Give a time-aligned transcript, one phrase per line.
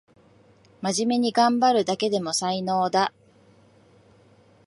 [0.81, 3.13] まじめにがんばるだけでも才能だ